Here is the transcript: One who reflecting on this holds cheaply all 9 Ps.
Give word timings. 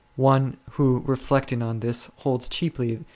One 0.15 0.57
who 0.71 1.03
reflecting 1.05 1.61
on 1.61 1.81
this 1.81 2.09
holds 2.21 2.49
cheaply 2.49 2.87
all 2.87 2.93
9 2.95 3.03
Ps. 3.03 3.09